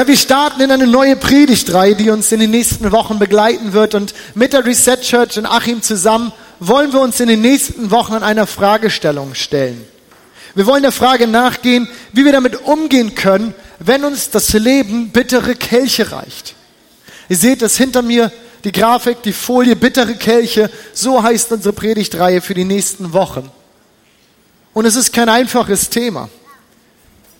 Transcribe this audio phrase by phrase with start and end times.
[0.00, 3.94] Ja, wir starten in eine neue Predigtreihe, die uns in den nächsten Wochen begleiten wird.
[3.94, 8.14] Und mit der Reset Church in Achim zusammen wollen wir uns in den nächsten Wochen
[8.14, 9.84] an einer Fragestellung stellen.
[10.54, 15.54] Wir wollen der Frage nachgehen, wie wir damit umgehen können, wenn uns das Leben bittere
[15.54, 16.54] Kelche reicht.
[17.28, 18.32] Ihr seht es hinter mir,
[18.64, 20.70] die Grafik, die Folie, bittere Kelche.
[20.94, 23.50] So heißt unsere Predigtreihe für die nächsten Wochen.
[24.72, 26.30] Und es ist kein einfaches Thema.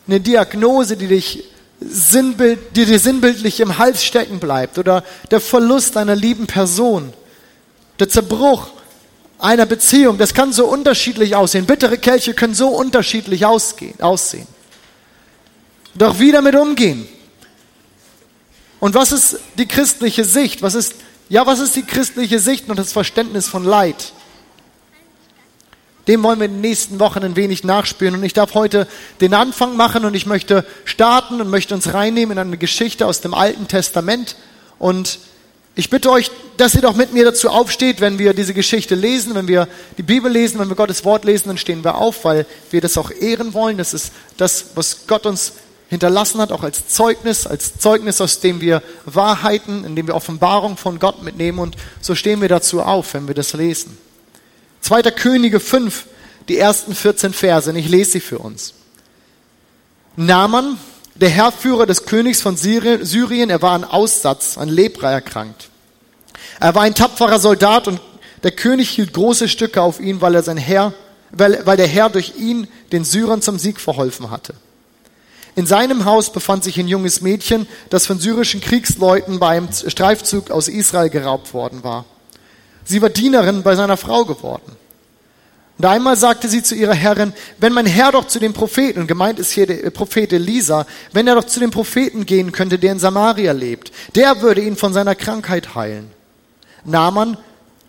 [0.07, 1.45] Eine Diagnose, die dich
[1.81, 7.13] Sinnbild, die dir sinnbildlich im Hals stecken bleibt oder der Verlust einer lieben Person,
[7.99, 8.69] der Zerbruch
[9.39, 11.65] einer Beziehung, das kann so unterschiedlich aussehen.
[11.65, 14.47] Bittere Kelche können so unterschiedlich ausgehen, aussehen.
[15.95, 17.09] Doch wie damit umgehen?
[18.79, 20.63] Und was ist die christliche Sicht?
[20.63, 20.95] Was ist,
[21.29, 24.13] ja, was ist die christliche Sicht und das Verständnis von Leid?
[26.11, 28.17] Dem wollen wir in den nächsten Wochen ein wenig nachspüren.
[28.17, 28.89] Und ich darf heute
[29.21, 33.21] den Anfang machen und ich möchte starten und möchte uns reinnehmen in eine Geschichte aus
[33.21, 34.35] dem Alten Testament.
[34.81, 35.21] Und
[35.77, 39.37] ich bitte euch, dass ihr doch mit mir dazu aufsteht, wenn wir diese Geschichte lesen,
[39.37, 42.45] wenn wir die Bibel lesen, wenn wir Gottes Wort lesen, dann stehen wir auf, weil
[42.73, 43.79] wir das auch ehren wollen.
[43.79, 45.53] Das ist das, was Gott uns
[45.91, 50.77] hinterlassen hat, auch als Zeugnis, als Zeugnis, aus dem wir Wahrheiten, in dem wir Offenbarung
[50.77, 51.61] von Gott mitnehmen.
[51.61, 53.97] Und so stehen wir dazu auf, wenn wir das lesen.
[54.81, 55.03] 2.
[55.03, 56.07] Könige 5,
[56.49, 58.75] die ersten 14 Verse, und ich lese sie für uns.
[60.17, 60.79] Naaman,
[61.15, 65.69] der Herrführer des Königs von Syrien, er war an Aussatz, an Lepra erkrankt.
[66.59, 68.01] Er war ein tapferer Soldat und
[68.43, 70.95] der König hielt große Stücke auf ihn, weil er sein Herr,
[71.31, 74.55] weil, weil der Herr durch ihn den Syrern zum Sieg verholfen hatte.
[75.57, 80.51] In seinem Haus befand sich ein junges Mädchen, das von syrischen Kriegsleuten bei einem Streifzug
[80.51, 82.05] aus Israel geraubt worden war.
[82.91, 84.73] Sie war Dienerin bei seiner Frau geworden.
[85.79, 89.07] Und einmal sagte sie zu ihrer Herrin, wenn mein Herr doch zu dem Propheten, und
[89.07, 92.91] gemeint ist hier der Prophet Elisa, wenn er doch zu dem Propheten gehen könnte, der
[92.91, 96.11] in Samaria lebt, der würde ihn von seiner Krankheit heilen.
[96.85, 97.39] Naaman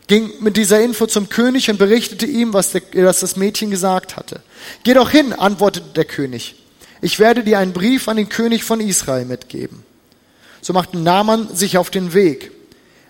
[0.06, 4.18] ging mit dieser Info zum König und berichtete ihm, was, der, was das Mädchen gesagt
[4.18, 4.42] hatte.
[4.84, 6.58] Geh doch hin, antwortete der König.
[7.02, 9.84] Ich werde dir einen Brief an den König von Israel mitgeben.
[10.62, 12.52] So machte Naaman sich auf den Weg.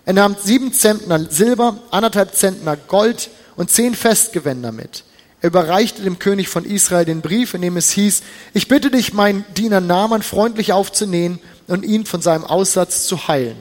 [0.04, 5.04] Er nahm sieben Zentner Silber, anderthalb Zentner Gold und zehn Festgewänder mit.
[5.40, 8.22] Er überreichte dem König von Israel den Brief, in dem es hieß,
[8.54, 13.56] ich bitte dich, meinen Diener Naaman freundlich aufzunehmen und ihn von seinem Aussatz zu heilen.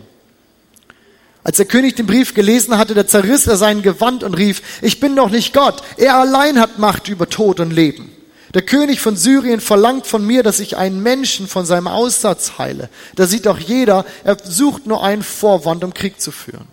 [1.43, 4.99] Als der König den Brief gelesen hatte, da zerriss er sein Gewand und rief, ich
[4.99, 8.11] bin doch nicht Gott, er allein hat Macht über Tod und Leben.
[8.53, 12.89] Der König von Syrien verlangt von mir, dass ich einen Menschen von seinem Aussatz heile.
[13.15, 16.67] Da sieht doch jeder, er sucht nur einen Vorwand, um Krieg zu führen.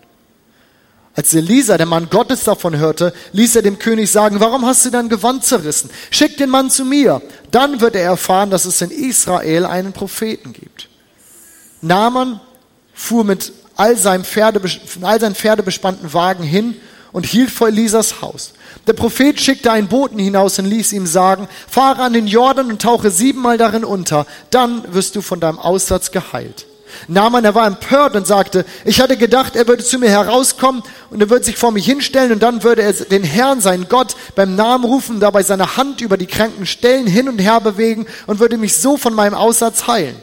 [1.14, 4.90] Als Elisa, der Mann Gottes, davon hörte, ließ er dem König sagen, warum hast du
[4.90, 5.90] dein Gewand zerrissen?
[6.10, 7.22] Schick den Mann zu mir.
[7.50, 10.88] Dann wird er erfahren, dass es in Israel einen Propheten gibt.
[11.80, 12.40] Naaman
[12.94, 14.60] fuhr mit all, seinem Pferde,
[15.02, 16.76] all seinen pferdebespannten Wagen hin
[17.10, 18.52] und hielt vor Elisas Haus.
[18.86, 22.82] Der Prophet schickte einen Boten hinaus und ließ ihm sagen, fahre an den Jordan und
[22.82, 26.66] tauche siebenmal darin unter, dann wirst du von deinem Aussatz geheilt.
[27.06, 31.20] Naaman, er war empört und sagte, ich hatte gedacht, er würde zu mir herauskommen und
[31.20, 34.56] er würde sich vor mich hinstellen und dann würde er den Herrn, seinen Gott, beim
[34.56, 38.56] Namen rufen, dabei seine Hand über die kranken Stellen hin und her bewegen und würde
[38.56, 40.16] mich so von meinem Aussatz heilen.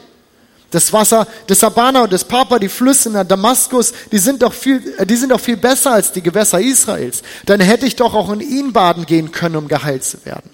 [0.70, 4.94] Das Wasser des Abana und des Papa, die Flüsse in Damaskus, die sind doch viel,
[4.98, 7.22] äh, die sind doch viel besser als die Gewässer Israels.
[7.46, 10.50] Dann hätte ich doch auch in ihn baden gehen können, um geheilt zu werden.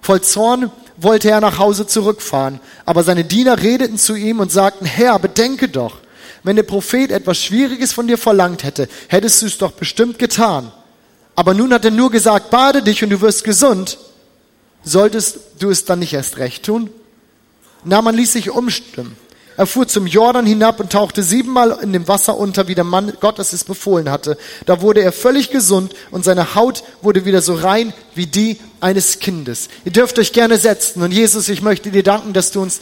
[0.00, 4.86] Voll Zorn wollte er nach Hause zurückfahren, aber seine Diener redeten zu ihm und sagten,
[4.86, 5.98] Herr, bedenke doch,
[6.42, 10.72] wenn der Prophet etwas Schwieriges von dir verlangt hätte, hättest du es doch bestimmt getan.
[11.34, 13.98] Aber nun hat er nur gesagt, bade dich und du wirst gesund.
[14.82, 16.90] Solltest du es dann nicht erst recht tun?
[17.84, 19.16] Naaman ließ sich umstimmen.
[19.58, 23.12] Er fuhr zum Jordan hinab und tauchte siebenmal in dem Wasser unter, wie der Mann
[23.18, 24.38] Gottes es befohlen hatte.
[24.66, 29.18] Da wurde er völlig gesund und seine Haut wurde wieder so rein wie die eines
[29.18, 29.68] Kindes.
[29.84, 31.02] Ihr dürft euch gerne setzen.
[31.02, 32.80] Und Jesus, ich möchte dir danken, dass du uns,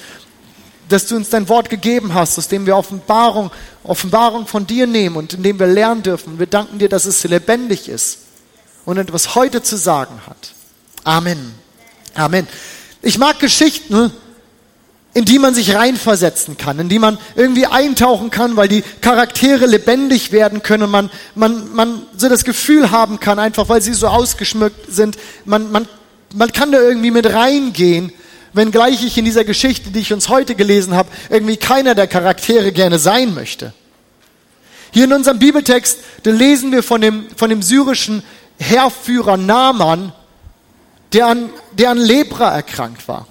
[0.90, 3.50] dass du uns dein Wort gegeben hast, aus dem wir Offenbarung,
[3.82, 6.38] Offenbarung von dir nehmen und in dem wir lernen dürfen.
[6.38, 8.18] Wir danken dir, dass es lebendig ist
[8.84, 10.52] und etwas heute zu sagen hat.
[11.04, 11.54] Amen.
[12.14, 12.46] Amen.
[13.00, 14.12] Ich mag Geschichten,
[15.16, 19.64] in die man sich reinversetzen kann, in die man irgendwie eintauchen kann, weil die Charaktere
[19.64, 23.94] lebendig werden können und man, man, man so das Gefühl haben kann, einfach weil sie
[23.94, 25.16] so ausgeschmückt sind,
[25.46, 25.88] man, man,
[26.34, 28.12] man kann da irgendwie mit reingehen,
[28.52, 32.70] wenngleich ich in dieser Geschichte, die ich uns heute gelesen habe, irgendwie keiner der Charaktere
[32.70, 33.72] gerne sein möchte.
[34.92, 38.22] Hier in unserem Bibeltext, da lesen wir von dem, von dem syrischen
[38.58, 40.12] Heerführer Naaman,
[41.14, 43.26] der an, der an Lepra erkrankt war.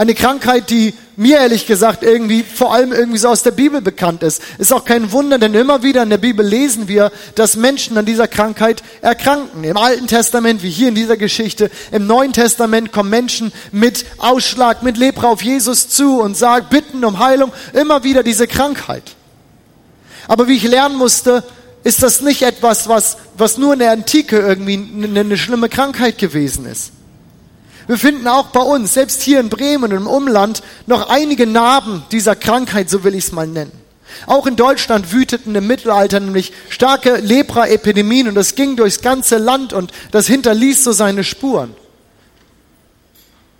[0.00, 4.22] Eine Krankheit, die mir ehrlich gesagt irgendwie vor allem irgendwie so aus der Bibel bekannt
[4.22, 4.40] ist.
[4.56, 8.06] Ist auch kein Wunder, denn immer wieder in der Bibel lesen wir, dass Menschen an
[8.06, 9.62] dieser Krankheit erkranken.
[9.62, 14.82] Im Alten Testament, wie hier in dieser Geschichte, im Neuen Testament kommen Menschen mit Ausschlag,
[14.82, 19.02] mit Lepra auf Jesus zu und sagen, bitten um Heilung, immer wieder diese Krankheit.
[20.28, 21.44] Aber wie ich lernen musste,
[21.84, 26.16] ist das nicht etwas, was, was nur in der Antike irgendwie eine, eine schlimme Krankheit
[26.16, 26.92] gewesen ist.
[27.90, 32.04] Wir finden auch bei uns, selbst hier in Bremen und im Umland, noch einige Narben
[32.12, 33.72] dieser Krankheit, so will ich es mal nennen.
[34.26, 39.72] Auch in Deutschland wüteten im Mittelalter nämlich starke Lepra-Epidemien und das ging durchs ganze Land
[39.72, 41.74] und das hinterließ so seine Spuren.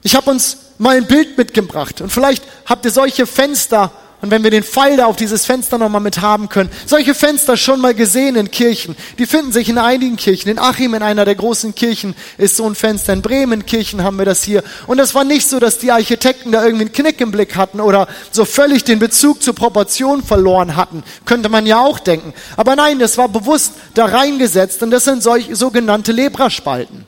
[0.04, 3.90] Ich habe uns mal ein Bild mitgebracht und vielleicht habt ihr solche Fenster
[4.22, 7.56] und wenn wir den Pfeil da auf dieses Fenster nochmal mit haben können, solche Fenster
[7.56, 8.94] schon mal gesehen in Kirchen.
[9.18, 10.50] Die finden sich in einigen Kirchen.
[10.50, 13.14] In Achim, in einer der großen Kirchen, ist so ein Fenster.
[13.14, 14.62] In Bremen Kirchen haben wir das hier.
[14.86, 17.80] Und das war nicht so, dass die Architekten da irgendwie einen Knick im Blick hatten
[17.80, 21.02] oder so völlig den Bezug zur Proportion verloren hatten.
[21.24, 22.34] Könnte man ja auch denken.
[22.58, 27.06] Aber nein, das war bewusst da reingesetzt und das sind solche sogenannte Lebraspalten.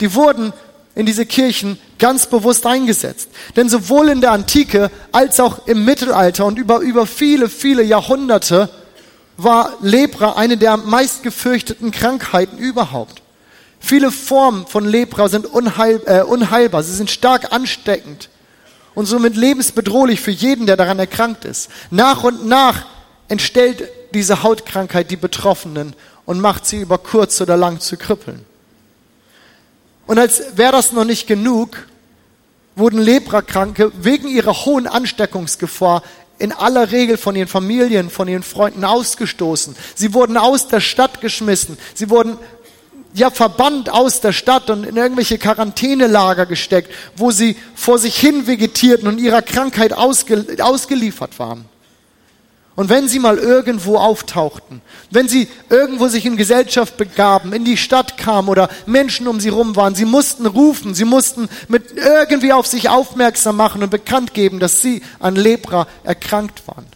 [0.00, 0.54] Die wurden
[0.94, 3.28] in diese Kirchen ganz bewusst eingesetzt.
[3.56, 8.68] Denn sowohl in der Antike als auch im Mittelalter und über, über viele, viele Jahrhunderte
[9.36, 13.22] war Lepra eine der meistgefürchteten Krankheiten überhaupt.
[13.80, 18.28] Viele Formen von Lepra sind unheil, äh, unheilbar, sie sind stark ansteckend
[18.94, 21.68] und somit lebensbedrohlich für jeden, der daran erkrankt ist.
[21.90, 22.86] Nach und nach
[23.28, 25.96] entstellt diese Hautkrankheit die Betroffenen
[26.26, 28.44] und macht sie über kurz oder lang zu Krüppeln.
[30.06, 31.86] Und als wäre das noch nicht genug,
[32.74, 36.02] wurden Leprakranke wegen ihrer hohen Ansteckungsgefahr
[36.38, 39.76] in aller Regel von ihren Familien, von ihren Freunden ausgestoßen.
[39.94, 41.78] Sie wurden aus der Stadt geschmissen.
[41.94, 42.38] Sie wurden
[43.14, 48.46] ja verbannt aus der Stadt und in irgendwelche Quarantänelager gesteckt, wo sie vor sich hin
[48.46, 51.66] vegetierten und ihrer Krankheit ausge, ausgeliefert waren.
[52.74, 54.80] Und wenn sie mal irgendwo auftauchten,
[55.10, 59.50] wenn sie irgendwo sich in Gesellschaft begaben, in die Stadt kamen oder Menschen um sie
[59.50, 64.32] rum waren, sie mussten rufen, sie mussten mit irgendwie auf sich aufmerksam machen und bekannt
[64.32, 66.86] geben, dass sie an Lepra erkrankt waren.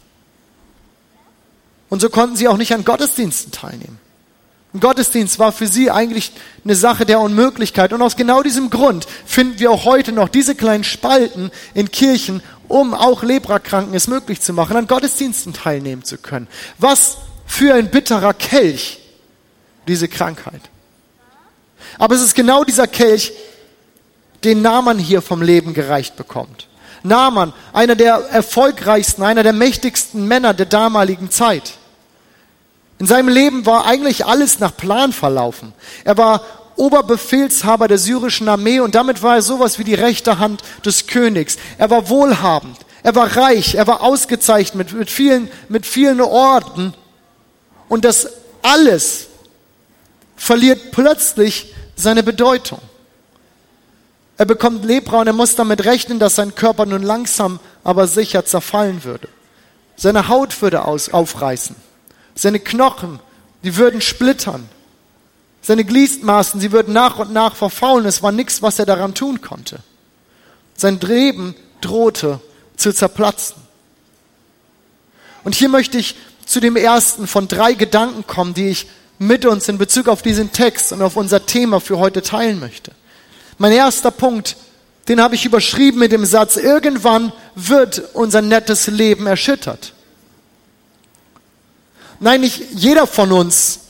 [1.90, 3.98] Und so konnten sie auch nicht an Gottesdiensten teilnehmen.
[4.76, 6.32] Ein Gottesdienst war für sie eigentlich
[6.62, 7.94] eine Sache der Unmöglichkeit.
[7.94, 12.42] Und aus genau diesem Grund finden wir auch heute noch diese kleinen Spalten in Kirchen,
[12.68, 16.48] um auch Leprakranken es möglich zu machen, an Gottesdiensten teilnehmen zu können.
[16.78, 19.00] Was für ein bitterer Kelch,
[19.86, 20.62] diese Krankheit.
[21.98, 23.32] Aber es ist genau dieser Kelch,
[24.44, 26.68] den Naaman hier vom Leben gereicht bekommt.
[27.02, 31.74] Naaman, einer der erfolgreichsten, einer der mächtigsten Männer der damaligen Zeit.
[32.98, 35.72] In seinem Leben war eigentlich alles nach Plan verlaufen.
[36.04, 36.42] Er war
[36.76, 41.56] Oberbefehlshaber der syrischen Armee und damit war er sowas wie die rechte Hand des Königs.
[41.78, 46.94] Er war wohlhabend, er war reich, er war ausgezeichnet mit, mit, vielen, mit vielen Orden.
[47.88, 48.28] Und das
[48.62, 49.28] alles
[50.36, 52.80] verliert plötzlich seine Bedeutung.
[54.38, 58.44] Er bekommt Lepra und er muss damit rechnen, dass sein Körper nun langsam, aber sicher
[58.44, 59.28] zerfallen würde.
[59.96, 61.74] Seine Haut würde aus, aufreißen.
[62.34, 63.18] Seine Knochen,
[63.62, 64.68] die würden splittern.
[65.66, 68.06] Seine Gliedmaßen, sie würden nach und nach verfaulen.
[68.06, 69.80] Es war nichts, was er daran tun konnte.
[70.76, 72.38] Sein Leben drohte
[72.76, 73.56] zu zerplatzen.
[75.42, 76.14] Und hier möchte ich
[76.44, 78.86] zu dem ersten von drei Gedanken kommen, die ich
[79.18, 82.92] mit uns in Bezug auf diesen Text und auf unser Thema für heute teilen möchte.
[83.58, 84.56] Mein erster Punkt,
[85.08, 89.94] den habe ich überschrieben mit dem Satz, irgendwann wird unser nettes Leben erschüttert.
[92.20, 93.80] Nein, nicht jeder von uns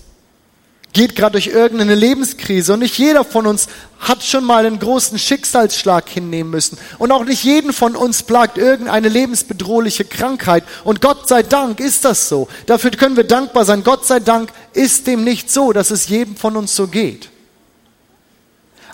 [0.96, 3.66] geht gerade durch irgendeine Lebenskrise und nicht jeder von uns
[4.00, 8.56] hat schon mal einen großen Schicksalsschlag hinnehmen müssen und auch nicht jeden von uns plagt
[8.56, 12.48] irgendeine lebensbedrohliche Krankheit und Gott sei Dank ist das so.
[12.64, 13.84] Dafür können wir dankbar sein.
[13.84, 17.28] Gott sei Dank ist dem nicht so, dass es jedem von uns so geht.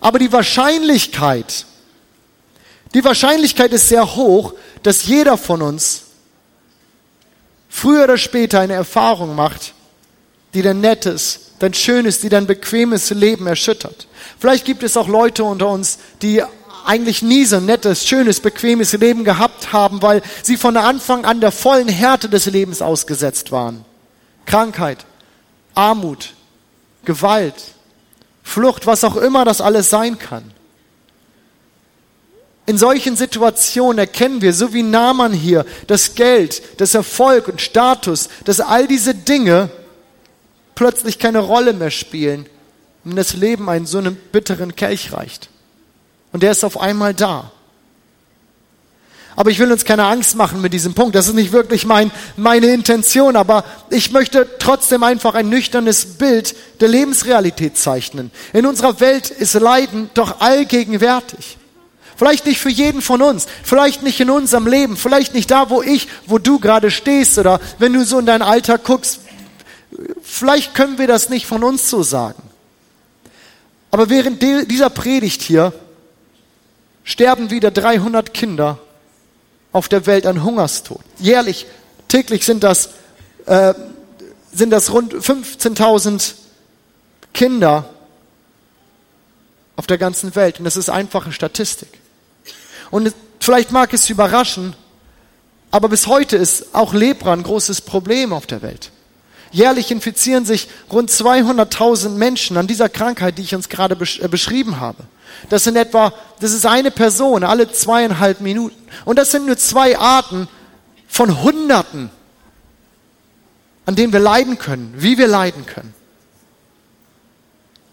[0.01, 1.67] Aber die Wahrscheinlichkeit,
[2.95, 6.03] die Wahrscheinlichkeit ist sehr hoch, dass jeder von uns
[7.69, 9.75] früher oder später eine Erfahrung macht,
[10.53, 14.09] die dann nettes, dein schönes, die dein bequemes Leben erschüttert.
[14.39, 16.43] Vielleicht gibt es auch Leute unter uns, die
[16.85, 21.41] eigentlich nie so ein nettes, schönes, bequemes Leben gehabt haben, weil sie von Anfang an
[21.41, 23.85] der vollen Härte des Lebens ausgesetzt waren.
[24.45, 25.07] Krankheit,
[25.75, 26.35] Armut,
[27.05, 27.55] Gewalt,
[28.43, 30.51] Flucht, was auch immer das alles sein kann.
[32.67, 38.29] In solchen Situationen erkennen wir, so wie Naaman hier, das Geld, das Erfolg und Status,
[38.45, 39.71] dass all diese Dinge
[40.75, 42.47] plötzlich keine Rolle mehr spielen
[43.05, 45.49] und das Leben einen so einen bitteren Kelch reicht.
[46.33, 47.51] Und der ist auf einmal da.
[49.35, 51.15] Aber ich will uns keine Angst machen mit diesem Punkt.
[51.15, 53.37] Das ist nicht wirklich mein, meine Intention.
[53.37, 58.31] Aber ich möchte trotzdem einfach ein nüchternes Bild der Lebensrealität zeichnen.
[58.53, 61.57] In unserer Welt ist Leiden doch allgegenwärtig.
[62.17, 65.83] Vielleicht nicht für jeden von uns, vielleicht nicht in unserem Leben, vielleicht nicht da, wo
[65.83, 69.21] ich, wo du gerade stehst oder wenn du so in deinen Alltag guckst.
[70.23, 72.43] Vielleicht können wir das nicht von uns so sagen.
[73.91, 75.73] Aber während dieser Predigt hier
[77.05, 78.79] sterben wieder 300 Kinder
[79.73, 81.01] auf der Welt an Hungerstod.
[81.19, 81.67] Jährlich,
[82.09, 82.91] täglich sind das,
[83.47, 83.75] äh,
[84.53, 86.35] sind das rund 15.000
[87.33, 87.89] Kinder
[89.77, 90.59] auf der ganzen Welt.
[90.59, 91.89] Und das ist einfache Statistik.
[92.91, 94.77] Und vielleicht mag es überraschen,
[95.71, 98.91] aber bis heute ist auch Lepra ein großes Problem auf der Welt.
[99.53, 104.81] Jährlich infizieren sich rund 200.000 Menschen an dieser Krankheit, die ich uns gerade äh, beschrieben
[104.81, 105.05] habe.
[105.51, 108.77] Das sind etwa, das ist eine Person alle zweieinhalb Minuten.
[109.05, 110.49] Und das sind nur zwei Arten
[111.07, 112.11] von Hunderten,
[113.85, 115.95] an denen wir leiden können, wie wir leiden können.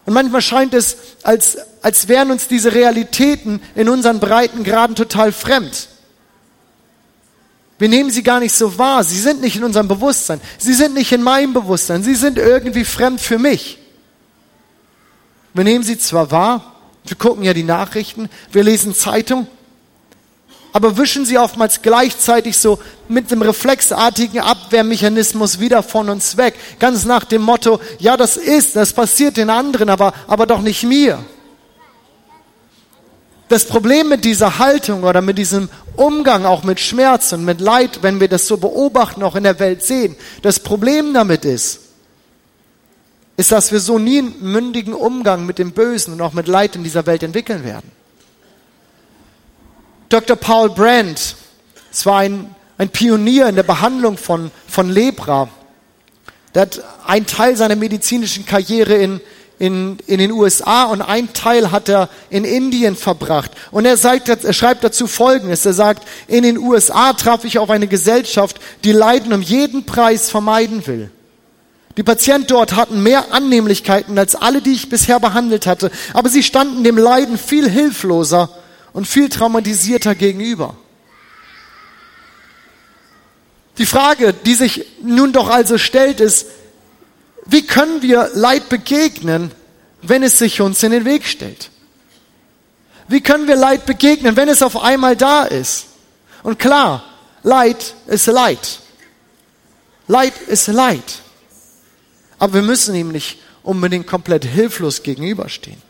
[0.06, 5.89] Und manchmal scheint es, als, als wären uns diese Realitäten in unseren Breitengraden total fremd.
[7.80, 9.02] Wir nehmen sie gar nicht so wahr.
[9.02, 10.40] Sie sind nicht in unserem Bewusstsein.
[10.58, 12.04] Sie sind nicht in meinem Bewusstsein.
[12.04, 13.78] Sie sind irgendwie fremd für mich.
[15.54, 19.48] Wir nehmen sie zwar wahr, wir gucken ja die Nachrichten, wir lesen Zeitung,
[20.72, 26.54] aber wischen sie oftmals gleichzeitig so mit einem reflexartigen Abwehrmechanismus wieder von uns weg.
[26.78, 30.84] Ganz nach dem Motto, ja, das ist, das passiert den anderen, aber, aber doch nicht
[30.84, 31.18] mir.
[33.50, 37.98] Das Problem mit dieser Haltung oder mit diesem Umgang auch mit Schmerz und mit Leid,
[38.00, 41.80] wenn wir das so beobachten, auch in der Welt sehen, das Problem damit ist,
[43.36, 46.76] ist, dass wir so nie einen mündigen Umgang mit dem Bösen und auch mit Leid
[46.76, 47.90] in dieser Welt entwickeln werden.
[50.10, 50.36] Dr.
[50.36, 51.34] Paul Brandt,
[51.90, 55.48] es war ein, ein Pionier in der Behandlung von, von Lepra.
[56.54, 59.20] Der hat einen Teil seiner medizinischen Karriere in,
[59.60, 63.50] in, in den USA und einen Teil hat er in Indien verbracht.
[63.70, 65.66] Und er, sagt, er schreibt dazu Folgendes.
[65.66, 70.30] Er sagt, in den USA traf ich auf eine Gesellschaft, die Leiden um jeden Preis
[70.30, 71.10] vermeiden will.
[71.98, 76.42] Die Patienten dort hatten mehr Annehmlichkeiten als alle, die ich bisher behandelt hatte, aber sie
[76.42, 78.48] standen dem Leiden viel hilfloser
[78.94, 80.74] und viel traumatisierter gegenüber.
[83.76, 86.46] Die Frage, die sich nun doch also stellt, ist,
[87.50, 89.50] wie können wir Leid begegnen,
[90.02, 91.70] wenn es sich uns in den Weg stellt?
[93.08, 95.86] Wie können wir Leid begegnen, wenn es auf einmal da ist?
[96.44, 97.02] Und klar,
[97.42, 98.78] Leid ist Leid.
[100.06, 101.02] Leid ist Leid.
[102.38, 105.89] Aber wir müssen ihm nicht unbedingt komplett hilflos gegenüberstehen.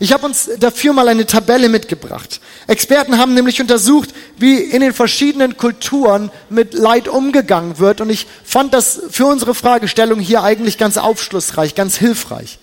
[0.00, 2.40] Ich habe uns dafür mal eine Tabelle mitgebracht.
[2.66, 8.00] Experten haben nämlich untersucht, wie in den verschiedenen Kulturen mit Leid umgegangen wird.
[8.00, 12.58] Und ich fand das für unsere Fragestellung hier eigentlich ganz aufschlussreich, ganz hilfreich.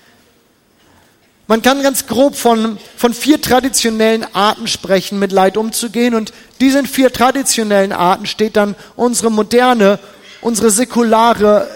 [1.48, 6.16] Man kann ganz grob von, von vier traditionellen Arten sprechen, mit Leid umzugehen.
[6.16, 10.00] Und diesen vier traditionellen Arten steht dann unsere moderne,
[10.42, 11.70] unsere säkulare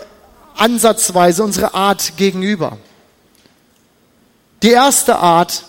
[0.55, 2.77] Ansatzweise, unsere Art gegenüber.
[4.65, 5.63] Die erste Art,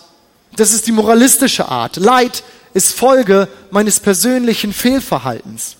[0.55, 1.97] das ist die moralistische Art.
[1.97, 5.75] Leid ist Folge meines persönlichen Fehlverhaltens.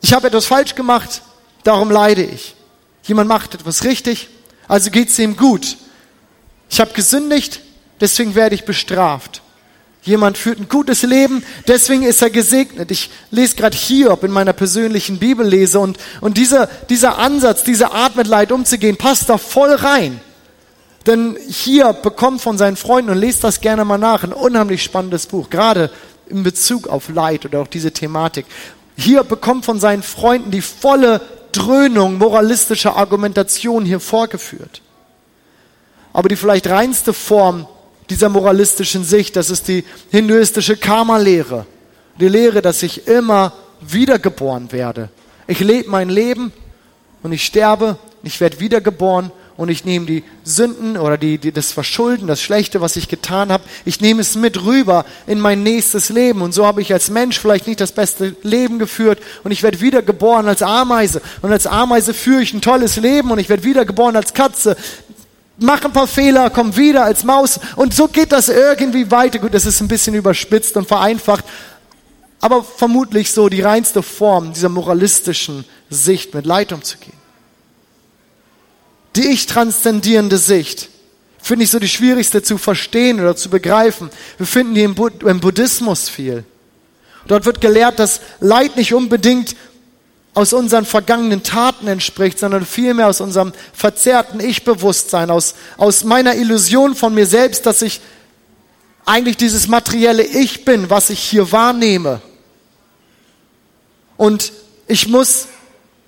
[0.00, 1.22] Ich habe etwas falsch gemacht,
[1.64, 2.54] darum leide ich.
[3.02, 4.28] Jemand macht etwas richtig,
[4.68, 5.76] also geht es ihm gut.
[6.70, 7.62] Ich habe gesündigt,
[8.00, 9.42] deswegen werde ich bestraft.
[10.02, 12.92] Jemand führt ein gutes Leben, deswegen ist er gesegnet.
[12.92, 18.14] Ich lese gerade Hiob in meiner persönlichen Bibellese und, und dieser, dieser Ansatz, diese Art
[18.14, 20.20] mit Leid umzugehen, passt da voll rein.
[21.06, 25.26] Denn Hiob bekommt von seinen Freunden, und lest das gerne mal nach, ein unheimlich spannendes
[25.26, 25.90] Buch, gerade
[26.28, 28.46] in Bezug auf Leid oder auch diese Thematik.
[28.96, 31.20] Hiob bekommt von seinen Freunden die volle
[31.52, 34.80] Dröhnung moralistischer Argumentation hier vorgeführt.
[36.12, 37.66] Aber die vielleicht reinste Form
[38.10, 39.36] dieser moralistischen Sicht.
[39.36, 41.66] Das ist die hinduistische Karma-Lehre.
[42.20, 45.08] Die Lehre, dass ich immer wiedergeboren werde.
[45.46, 46.52] Ich lebe mein Leben
[47.22, 51.70] und ich sterbe, ich werde wiedergeboren und ich nehme die Sünden oder die, die, das
[51.70, 56.08] Verschulden, das Schlechte, was ich getan habe, ich nehme es mit rüber in mein nächstes
[56.08, 56.42] Leben.
[56.42, 59.80] Und so habe ich als Mensch vielleicht nicht das beste Leben geführt und ich werde
[59.80, 61.22] wiedergeboren als Ameise.
[61.42, 64.76] Und als Ameise führe ich ein tolles Leben und ich werde wiedergeboren als Katze
[65.58, 69.38] mach ein paar Fehler, komm wieder als Maus und so geht das irgendwie weiter.
[69.38, 71.44] Gut, das ist ein bisschen überspitzt und vereinfacht,
[72.40, 77.23] aber vermutlich so die reinste Form dieser moralistischen Sicht mit Leid umzugehen.
[79.16, 80.88] Die ich transzendierende Sicht
[81.40, 84.10] finde ich so die schwierigste zu verstehen oder zu begreifen.
[84.38, 86.44] Wir finden die im, Bud im Buddhismus viel.
[87.26, 89.54] Dort wird gelehrt, dass Leid nicht unbedingt
[90.34, 96.96] aus unseren vergangenen Taten entspricht, sondern vielmehr aus unserem verzerrten Ich-Bewusstsein, aus, aus meiner Illusion
[96.96, 98.00] von mir selbst, dass ich
[99.04, 102.20] eigentlich dieses materielle Ich bin, was ich hier wahrnehme.
[104.16, 104.52] Und
[104.88, 105.48] ich muss,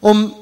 [0.00, 0.34] um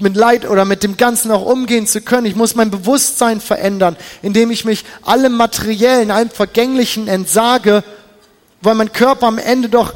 [0.00, 2.26] mit Leid oder mit dem Ganzen auch umgehen zu können.
[2.26, 7.84] Ich muss mein Bewusstsein verändern, indem ich mich allem Materiellen, allem Vergänglichen entsage,
[8.62, 9.94] weil mein Körper am Ende doch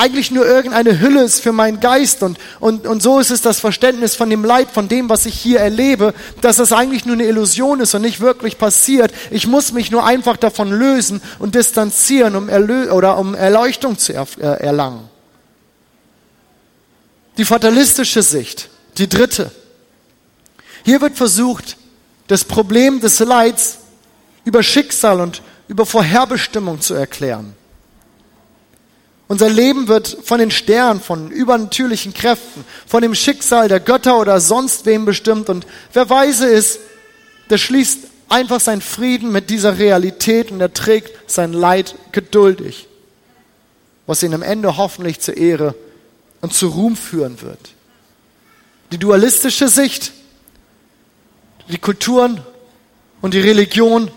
[0.00, 2.22] eigentlich nur irgendeine Hülle ist für meinen Geist.
[2.22, 5.34] Und, und, und so ist es das Verständnis von dem Leid, von dem, was ich
[5.34, 9.12] hier erlebe, dass das eigentlich nur eine Illusion ist und nicht wirklich passiert.
[9.30, 14.14] Ich muss mich nur einfach davon lösen und distanzieren, um, Erlö oder um Erleuchtung zu
[14.14, 15.08] er äh, erlangen.
[17.36, 19.50] Die fatalistische Sicht die dritte.
[20.84, 21.76] Hier wird versucht,
[22.26, 23.78] das Problem des Leids
[24.44, 27.54] über Schicksal und über Vorherbestimmung zu erklären.
[29.28, 34.40] Unser Leben wird von den Sternen, von übernatürlichen Kräften, von dem Schicksal der Götter oder
[34.40, 35.48] sonst wem bestimmt.
[35.48, 36.80] Und wer weise ist,
[37.48, 42.88] der schließt einfach seinen Frieden mit dieser Realität und er trägt sein Leid geduldig,
[44.06, 45.76] was ihn am Ende hoffentlich zur Ehre
[46.40, 47.74] und zu Ruhm führen wird
[48.92, 50.12] die dualistische Sicht,
[51.68, 52.40] die Kulturen
[53.20, 54.10] und die Religion,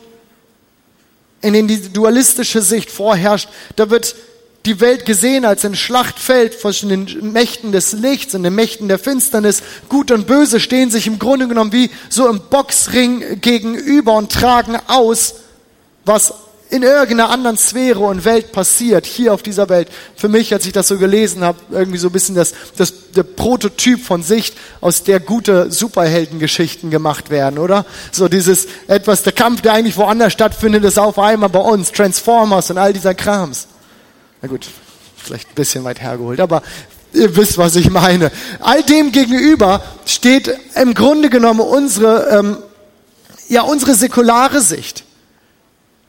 [1.41, 4.15] in denen die dualistische Sicht vorherrscht, da wird
[4.65, 8.97] die Welt gesehen als ein Schlachtfeld zwischen den Mächten des Lichts und den Mächten der
[8.97, 9.61] Finsternis.
[9.89, 14.77] Gut und Böse stehen sich im Grunde genommen wie so im Boxring gegenüber und tragen
[14.87, 15.35] aus,
[16.05, 16.33] was
[16.73, 19.89] in irgendeiner anderen Sphäre und Welt passiert, hier auf dieser Welt.
[20.15, 23.21] Für mich, als ich das so gelesen habe, irgendwie so ein bisschen das, das, der
[23.21, 27.85] Prototyp von Sicht, aus der gute Superheldengeschichten gemacht werden, oder?
[28.11, 32.71] So dieses etwas, der Kampf, der eigentlich woanders stattfindet, ist auf einmal bei uns, Transformers
[32.71, 33.67] und all dieser Krams.
[34.41, 34.65] Na gut,
[35.15, 36.63] vielleicht ein bisschen weit hergeholt, aber
[37.13, 38.31] ihr wisst, was ich meine.
[38.61, 42.57] All dem gegenüber steht im Grunde genommen unsere, ähm,
[43.47, 45.03] ja, unsere säkulare Sicht.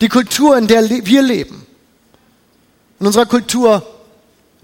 [0.01, 1.67] Die Kultur, in der wir leben.
[3.01, 3.87] In unserer Kultur,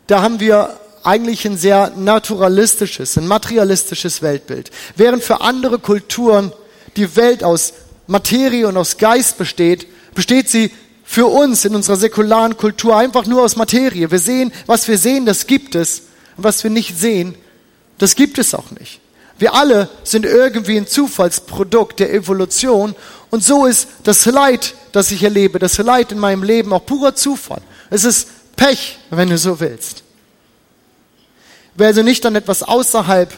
[0.06, 4.70] da haben wir eigentlich ein sehr naturalistisches, ein materialistisches Weltbild.
[4.96, 6.52] Während für andere Kulturen
[6.96, 7.72] die Welt aus
[8.06, 10.72] Materie und aus Geist besteht, besteht sie
[11.04, 14.10] für uns in unserer säkularen Kultur einfach nur aus Materie.
[14.10, 16.02] Wir sehen, was wir sehen, das gibt es.
[16.36, 17.34] Und was wir nicht sehen,
[17.98, 19.00] das gibt es auch nicht.
[19.40, 22.94] Wir alle sind irgendwie ein Zufallsprodukt der Evolution
[23.30, 27.14] und so ist das Leid, das ich erlebe, das Leid in meinem Leben auch purer
[27.14, 27.62] Zufall.
[27.88, 30.02] Es ist Pech, wenn du so willst.
[31.74, 33.32] Wer also nicht an etwas außerhalb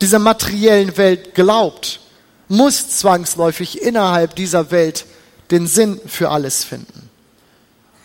[0.00, 1.98] dieser materiellen Welt glaubt,
[2.46, 5.04] muss zwangsläufig innerhalb dieser Welt
[5.50, 7.10] den Sinn für alles finden.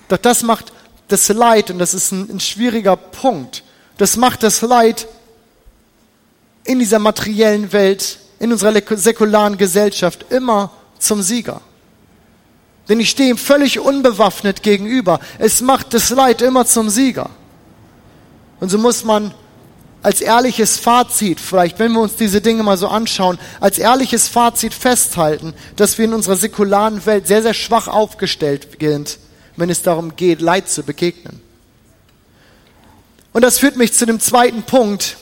[0.08, 0.74] Doch das macht
[1.10, 3.64] das Leid, und das ist ein, ein schwieriger Punkt,
[4.00, 5.08] das macht das Leid
[6.70, 11.62] in dieser materiellen Welt, in unserer säkularen Gesellschaft immer zum Sieger.
[12.88, 15.20] Denn ich stehe ihm völlig unbewaffnet gegenüber.
[15.40, 17.32] Es macht das Leid immer zum Sieger.
[18.60, 19.34] Und so muss man
[20.04, 24.76] als ehrliches Fazit, vielleicht wenn wir uns diese Dinge mal so anschauen, als ehrliches Fazit
[24.76, 29.18] festhalten, dass wir in unserer säkularen Welt sehr, sehr schwach aufgestellt sind,
[29.56, 31.42] wenn es darum geht, Leid zu begegnen.
[33.34, 35.18] Und das führt mich zu dem zweiten Punkt,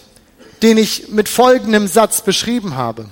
[0.62, 3.06] den ich mit folgendem Satz beschrieben habe.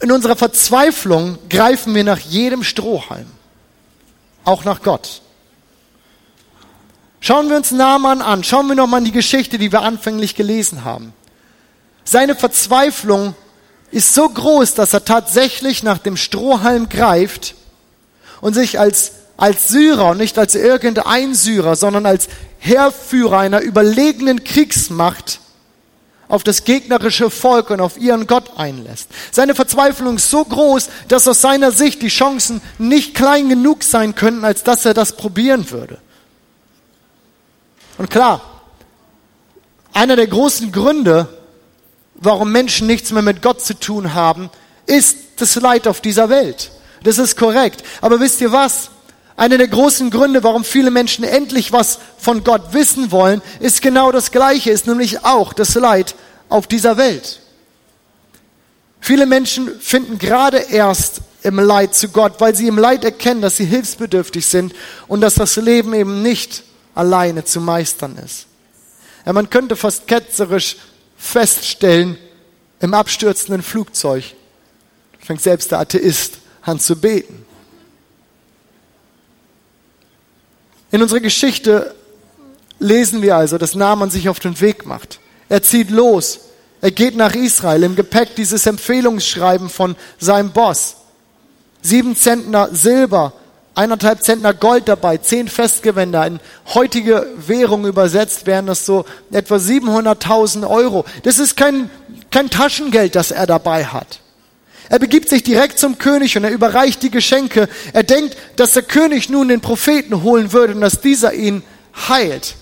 [0.00, 3.26] In unserer Verzweiflung greifen wir nach jedem Strohhalm,
[4.44, 5.22] auch nach Gott.
[7.20, 10.84] Schauen wir uns Naaman an, schauen wir nochmal an die Geschichte, die wir anfänglich gelesen
[10.84, 11.12] haben.
[12.04, 13.36] Seine Verzweiflung
[13.92, 17.54] ist so groß, dass er tatsächlich nach dem Strohhalm greift
[18.40, 22.26] und sich als, als Syrer und nicht als irgendein Syrer, sondern als
[22.58, 25.41] Heerführer einer überlegenen Kriegsmacht
[26.32, 29.10] auf das gegnerische Volk und auf ihren Gott einlässt.
[29.30, 34.14] Seine Verzweiflung ist so groß, dass aus seiner Sicht die Chancen nicht klein genug sein
[34.14, 35.98] könnten, als dass er das probieren würde.
[37.98, 38.40] Und klar,
[39.92, 41.28] einer der großen Gründe,
[42.14, 44.48] warum Menschen nichts mehr mit Gott zu tun haben,
[44.86, 46.70] ist das Leid auf dieser Welt.
[47.02, 47.84] Das ist korrekt.
[48.00, 48.88] Aber wisst ihr was?
[49.36, 54.12] Einer der großen Gründe, warum viele Menschen endlich was von Gott wissen wollen, ist genau
[54.12, 56.14] das Gleiche, ist nämlich auch das Leid
[56.48, 57.40] auf dieser Welt.
[59.00, 63.56] Viele Menschen finden gerade erst im Leid zu Gott, weil sie im Leid erkennen, dass
[63.56, 64.74] sie hilfsbedürftig sind
[65.08, 66.62] und dass das Leben eben nicht
[66.94, 68.46] alleine zu meistern ist.
[69.26, 70.76] Ja, man könnte fast ketzerisch
[71.16, 72.18] feststellen,
[72.80, 74.24] im abstürzenden Flugzeug
[75.20, 77.41] fängt selbst der Atheist an zu beten.
[80.92, 81.94] In unserer Geschichte
[82.78, 85.20] lesen wir also, dass Naaman sich auf den Weg macht.
[85.48, 86.40] Er zieht los.
[86.82, 87.82] Er geht nach Israel.
[87.82, 90.96] Im Gepäck dieses Empfehlungsschreiben von seinem Boss.
[91.80, 93.32] Sieben Zentner Silber,
[93.74, 96.26] eineinhalb Zentner Gold dabei, zehn Festgewänder.
[96.26, 96.40] In
[96.74, 101.06] heutige Währung übersetzt wären das so etwa 700.000 Euro.
[101.22, 101.90] Das ist kein,
[102.30, 104.20] kein Taschengeld, das er dabei hat.
[104.88, 107.68] Er begibt sich direkt zum König und er überreicht die Geschenke.
[107.92, 111.62] Er denkt, dass der König nun den Propheten holen würde und dass dieser ihn
[112.08, 112.56] heilt.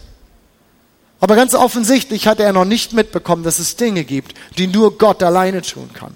[1.21, 5.23] Aber ganz offensichtlich hat er noch nicht mitbekommen, dass es Dinge gibt, die nur Gott
[5.23, 6.15] alleine tun kann.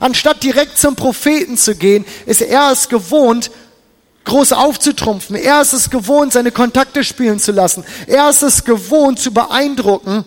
[0.00, 3.50] Anstatt direkt zum Propheten zu gehen, ist er es gewohnt,
[4.24, 5.36] groß aufzutrumpfen.
[5.36, 7.84] Er ist es gewohnt, seine Kontakte spielen zu lassen.
[8.06, 10.24] Er ist es gewohnt, zu beeindrucken,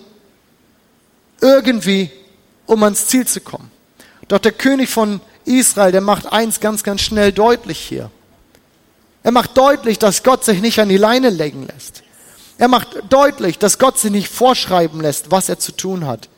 [1.41, 2.10] irgendwie,
[2.65, 3.68] um ans Ziel zu kommen.
[4.30, 8.10] Doch der König von Israel, der macht eins ganz, ganz schnell deutlich hier.
[9.24, 12.04] Er macht deutlich, dass Gott sich nicht an die Leine legen lässt.
[12.58, 16.30] Er macht deutlich, dass Gott sich nicht vorschreiben lässt, was er zu tun hat.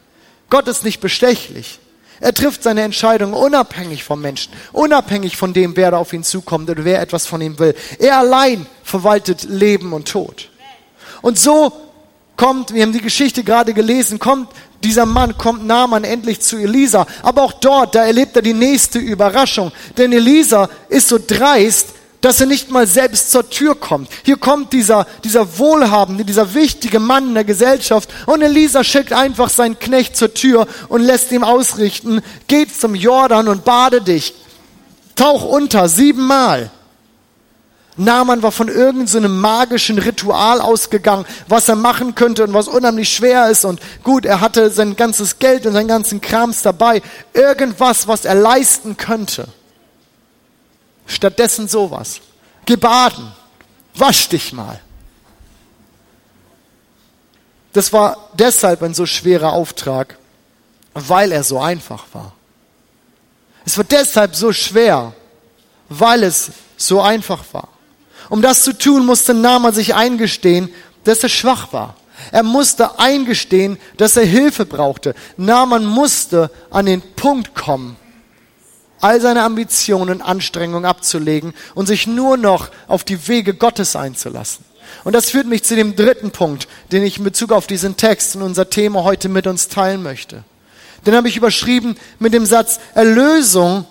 [0.49, 1.79] Gott ist nicht bestechlich.
[2.19, 6.69] Er trifft seine Entscheidung unabhängig vom Menschen, unabhängig von dem, wer da auf ihn zukommt
[6.69, 7.75] oder wer etwas von ihm will.
[7.97, 10.49] Er allein verwaltet Leben und Tod.
[11.21, 11.73] Und so
[12.37, 14.49] kommt, wir haben die Geschichte gerade gelesen, kommt
[14.83, 17.05] dieser Mann, kommt Naaman endlich zu Elisa.
[17.23, 19.71] Aber auch dort, da erlebt er die nächste Überraschung.
[19.97, 21.89] Denn Elisa ist so dreist,
[22.21, 24.09] dass er nicht mal selbst zur Tür kommt.
[24.23, 29.49] Hier kommt dieser, dieser wohlhabende, dieser wichtige Mann in der Gesellschaft und Elisa schickt einfach
[29.49, 34.35] seinen Knecht zur Tür und lässt ihm ausrichten, geht zum Jordan und bade dich.
[35.15, 36.69] Tauch unter, siebenmal.
[37.97, 43.13] Naaman war von irgendeinem so magischen Ritual ausgegangen, was er machen könnte und was unheimlich
[43.13, 43.65] schwer ist.
[43.65, 47.01] Und gut, er hatte sein ganzes Geld und seinen ganzen Krams dabei.
[47.33, 49.47] Irgendwas, was er leisten könnte.
[51.05, 52.21] Stattdessen sowas.
[52.65, 53.33] Geh baden.
[53.95, 54.79] Wasch dich mal.
[57.73, 60.17] Das war deshalb ein so schwerer Auftrag,
[60.93, 62.33] weil er so einfach war.
[63.65, 65.13] Es war deshalb so schwer,
[65.89, 67.67] weil es so einfach war.
[68.31, 70.69] Um das zu tun, musste Naaman sich eingestehen,
[71.03, 71.97] dass er schwach war.
[72.31, 75.15] Er musste eingestehen, dass er Hilfe brauchte.
[75.35, 77.97] Naaman musste an den Punkt kommen,
[79.01, 84.63] all seine Ambitionen und Anstrengungen abzulegen und sich nur noch auf die Wege Gottes einzulassen.
[85.03, 88.37] Und das führt mich zu dem dritten Punkt, den ich in Bezug auf diesen Text
[88.37, 90.45] und unser Thema heute mit uns teilen möchte.
[91.05, 93.85] Den habe ich überschrieben mit dem Satz, Erlösung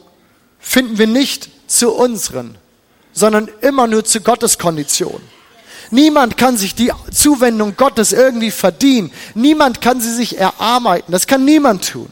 [0.59, 2.57] finden wir nicht zu unseren,
[3.13, 5.21] sondern immer nur zu Gottes Kondition.
[5.91, 9.11] Niemand kann sich die Zuwendung Gottes irgendwie verdienen.
[9.35, 11.11] Niemand kann sie sich erarbeiten.
[11.11, 12.09] Das kann niemand tun.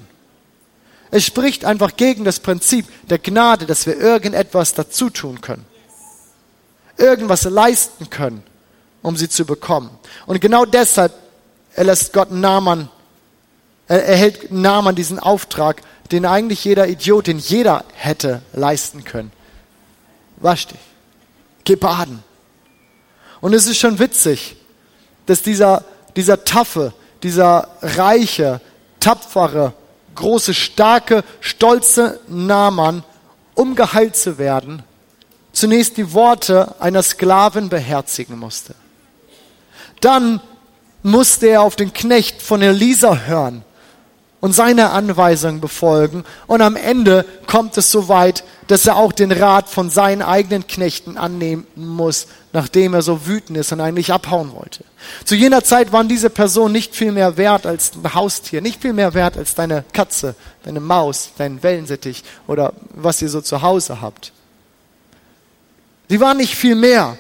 [1.11, 5.65] Es spricht einfach gegen das Prinzip der Gnade, dass wir irgendetwas dazu tun können.
[6.97, 8.43] Irgendwas leisten können,
[9.03, 9.91] um sie zu bekommen.
[10.27, 11.13] Und genau deshalb
[11.75, 12.91] erlässt Gott Naaman,
[13.87, 19.31] er erhält Naaman diesen Auftrag, den eigentlich jeder Idiot, den jeder hätte leisten können.
[20.41, 20.81] Wasch dich.
[21.65, 22.23] Geh baden.
[23.41, 24.57] Und es ist schon witzig,
[25.27, 25.85] dass dieser,
[26.17, 28.61] dieser taffe, dieser reiche,
[29.01, 29.75] tapfere,
[30.15, 33.05] große, starke, stolze Naaman,
[33.55, 34.83] um geheilt zu werden,
[35.53, 38.75] zunächst die Worte einer Sklavin beherzigen musste.
[40.01, 40.41] Dann
[41.03, 43.65] musste er auf den Knecht von Elisa hören
[44.41, 46.25] und seine Anweisungen befolgen.
[46.47, 50.67] Und am Ende kommt es so weit, dass er auch den Rat von seinen eigenen
[50.67, 54.85] Knechten annehmen muss, nachdem er so wütend ist und eigentlich abhauen wollte.
[55.25, 58.93] Zu jener Zeit waren diese Personen nicht viel mehr wert als ein Haustier, nicht viel
[58.93, 64.01] mehr wert als deine Katze, deine Maus, dein Wellensittich oder was ihr so zu Hause
[64.01, 64.33] habt.
[66.09, 67.17] Sie waren nicht viel mehr.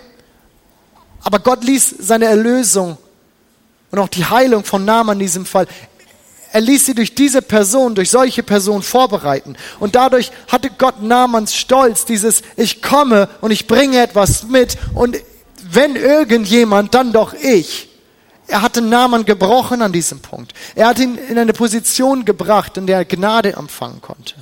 [1.24, 2.96] Aber Gott ließ seine Erlösung
[3.90, 5.66] und auch die Heilung von Namen in diesem Fall
[6.52, 9.56] er ließ sie durch diese Person, durch solche Personen vorbereiten.
[9.80, 15.16] Und dadurch hatte Gott Namans Stolz, dieses Ich komme und ich bringe etwas mit und
[15.70, 17.88] wenn irgendjemand, dann doch ich.
[18.46, 20.54] Er hatte Naman gebrochen an diesem Punkt.
[20.74, 24.34] Er hat ihn in eine Position gebracht, in der er Gnade empfangen konnte.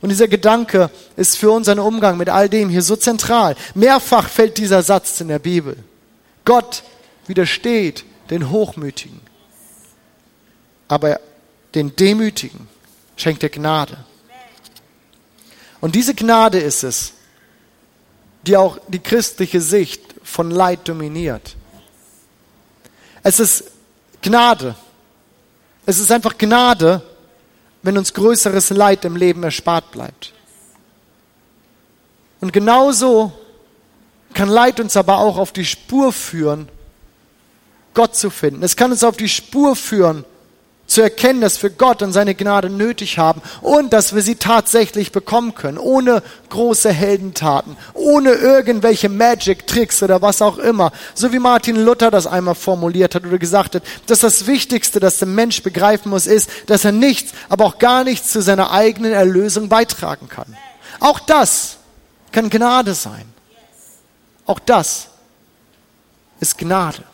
[0.00, 3.54] Und dieser Gedanke ist für unseren Umgang mit all dem hier so zentral.
[3.74, 5.76] Mehrfach fällt dieser Satz in der Bibel.
[6.46, 6.82] Gott
[7.26, 9.20] widersteht den Hochmütigen
[10.90, 11.20] aber
[11.76, 12.66] den Demütigen
[13.16, 13.96] schenkt er Gnade.
[15.80, 17.12] Und diese Gnade ist es,
[18.42, 21.54] die auch die christliche Sicht von Leid dominiert.
[23.22, 23.70] Es ist
[24.20, 24.74] Gnade.
[25.86, 27.02] Es ist einfach Gnade,
[27.82, 30.32] wenn uns größeres Leid im Leben erspart bleibt.
[32.40, 33.30] Und genauso
[34.34, 36.68] kann Leid uns aber auch auf die Spur führen,
[37.94, 38.64] Gott zu finden.
[38.64, 40.24] Es kann uns auf die Spur führen,
[40.90, 45.12] zu erkennen, dass wir Gott und seine Gnade nötig haben und dass wir sie tatsächlich
[45.12, 50.90] bekommen können, ohne große Heldentaten, ohne irgendwelche Magic-Tricks oder was auch immer.
[51.14, 55.18] So wie Martin Luther das einmal formuliert hat oder gesagt hat, dass das Wichtigste, das
[55.18, 59.12] der Mensch begreifen muss, ist, dass er nichts, aber auch gar nichts zu seiner eigenen
[59.12, 60.56] Erlösung beitragen kann.
[60.98, 61.76] Auch das
[62.32, 63.32] kann Gnade sein.
[64.44, 65.06] Auch das
[66.40, 67.04] ist Gnade.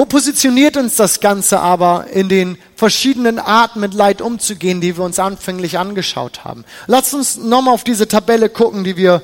[0.00, 5.04] Wo positioniert uns das Ganze aber in den verschiedenen Arten mit Leid umzugehen, die wir
[5.04, 6.64] uns anfänglich angeschaut haben?
[6.86, 9.20] Lasst uns nochmal auf diese Tabelle gucken, die wir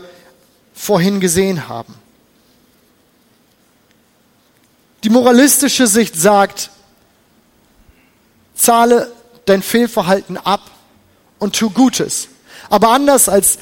[0.75, 1.95] vorhin gesehen haben.
[5.03, 6.69] Die moralistische Sicht sagt,
[8.55, 9.11] zahle
[9.47, 10.61] dein Fehlverhalten ab
[11.39, 12.29] und tu Gutes.
[12.69, 13.61] Aber anders als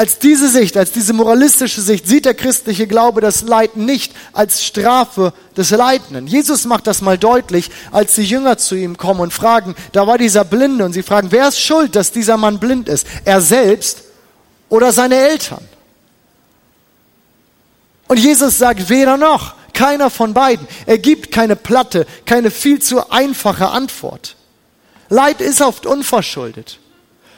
[0.00, 4.64] als diese Sicht, als diese moralistische Sicht sieht der christliche Glaube das Leid nicht als
[4.64, 6.26] Strafe des Leidenden.
[6.26, 10.16] Jesus macht das mal deutlich, als die Jünger zu ihm kommen und fragen, da war
[10.16, 13.06] dieser Blinde und sie fragen, wer ist schuld, dass dieser Mann blind ist?
[13.26, 14.04] Er selbst
[14.70, 15.68] oder seine Eltern?
[18.08, 20.66] Und Jesus sagt weder noch, keiner von beiden.
[20.86, 24.36] Er gibt keine platte, keine viel zu einfache Antwort.
[25.10, 26.78] Leid ist oft unverschuldet.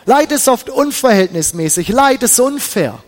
[0.05, 1.89] Leid ist oft unverhältnismäßig.
[1.89, 3.03] Leid ist unfair.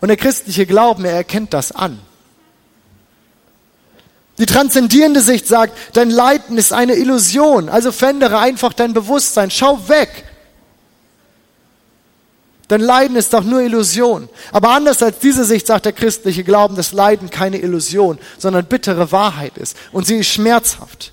[0.00, 2.00] Und der christliche Glauben, er erkennt das an.
[4.38, 9.88] Die transzendierende Sicht sagt, dein Leiden ist eine Illusion, also verändere einfach dein Bewusstsein, schau
[9.88, 10.24] weg.
[12.68, 14.30] Dein Leiden ist doch nur Illusion.
[14.50, 19.12] Aber anders als diese Sicht sagt der christliche Glauben, dass Leiden keine Illusion, sondern bittere
[19.12, 19.76] Wahrheit ist.
[19.92, 21.12] Und sie ist schmerzhaft.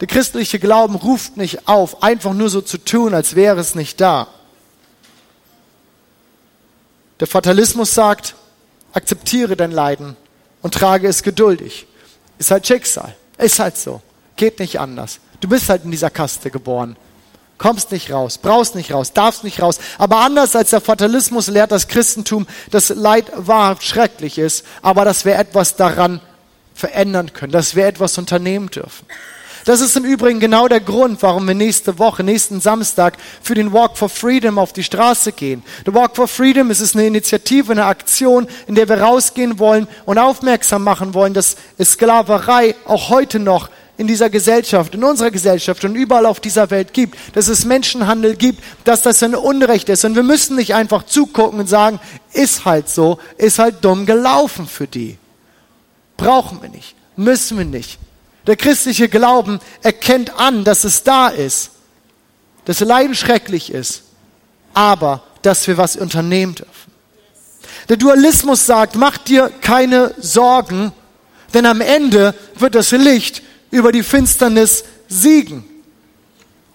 [0.00, 4.00] Der christliche Glauben ruft nicht auf, einfach nur so zu tun, als wäre es nicht
[4.00, 4.28] da.
[7.20, 8.34] Der Fatalismus sagt,
[8.92, 10.16] akzeptiere dein Leiden
[10.62, 11.86] und trage es geduldig.
[12.38, 13.14] Ist halt Schicksal.
[13.36, 14.00] Ist halt so.
[14.36, 15.20] Geht nicht anders.
[15.40, 16.96] Du bist halt in dieser Kaste geboren.
[17.58, 19.78] Kommst nicht raus, brauchst nicht raus, darfst nicht raus.
[19.98, 25.26] Aber anders als der Fatalismus lehrt das Christentum, dass Leid wahrhaft schrecklich ist, aber dass
[25.26, 26.22] wir etwas daran
[26.74, 29.04] verändern können, dass wir etwas unternehmen dürfen.
[29.64, 33.72] Das ist im Übrigen genau der Grund, warum wir nächste Woche, nächsten Samstag für den
[33.72, 35.62] Walk for Freedom auf die Straße gehen.
[35.86, 40.18] Der Walk for Freedom ist eine Initiative, eine Aktion, in der wir rausgehen wollen und
[40.18, 43.68] aufmerksam machen wollen, dass Sklaverei auch heute noch
[44.00, 48.34] in dieser Gesellschaft, in unserer Gesellschaft und überall auf dieser Welt gibt, dass es Menschenhandel
[48.34, 50.06] gibt, dass das ein Unrecht ist.
[50.06, 52.00] Und wir müssen nicht einfach zugucken und sagen,
[52.32, 55.18] ist halt so, ist halt dumm gelaufen für die.
[56.16, 57.98] Brauchen wir nicht, müssen wir nicht.
[58.46, 61.70] Der christliche Glauben erkennt an, dass es da ist,
[62.64, 64.02] dass Leiden schrecklich ist,
[64.74, 66.92] aber dass wir was unternehmen dürfen.
[67.88, 70.92] Der Dualismus sagt, mach dir keine Sorgen,
[71.54, 75.64] denn am Ende wird das Licht über die Finsternis siegen.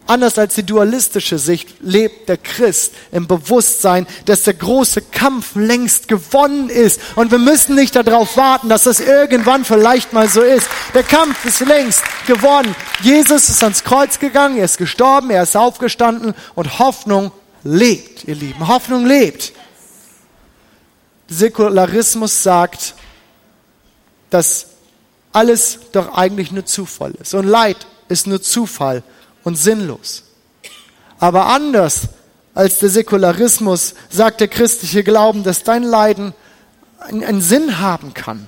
[0.08, 6.08] Anders als die dualistische Sicht lebt der Christ im Bewusstsein, dass der große Kampf längst
[6.08, 7.02] gewonnen ist.
[7.16, 10.68] Und wir müssen nicht darauf warten, dass das irgendwann vielleicht mal so ist.
[10.94, 12.76] Der Kampf ist längst gewonnen.
[13.02, 17.32] Jesus ist ans Kreuz gegangen, er ist gestorben, er ist aufgestanden und Hoffnung
[17.64, 18.68] lebt, ihr Lieben.
[18.68, 19.54] Hoffnung lebt.
[21.28, 22.94] Säkularismus sagt,
[24.30, 24.68] dass
[25.34, 27.34] alles doch eigentlich nur Zufall ist.
[27.34, 29.02] Und Leid ist nur Zufall
[29.46, 30.24] und sinnlos.
[31.20, 32.10] Aber anders
[32.54, 36.34] als der Säkularismus sagt der christliche Glauben, dass dein Leiden
[37.00, 38.48] einen Sinn haben kann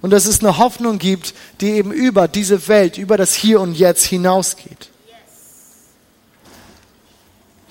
[0.00, 3.74] und dass es eine Hoffnung gibt, die eben über diese Welt, über das Hier und
[3.74, 4.88] Jetzt hinausgeht.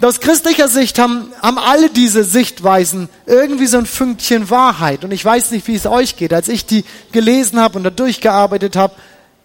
[0.02, 5.04] Aus christlicher Sicht haben, haben alle diese Sichtweisen irgendwie so ein Fünkchen Wahrheit.
[5.04, 6.32] Und ich weiß nicht, wie es euch geht.
[6.32, 8.96] Als ich die gelesen habe und da durchgearbeitet habe,